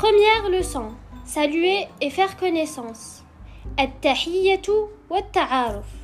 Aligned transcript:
Première 0.00 0.48
leçon. 0.48 0.94
Saluer 1.26 1.86
et 2.00 2.08
faire 2.08 2.38
connaissance. 2.38 3.22
التحية 3.80 4.88
والتعارف. 5.10 5.99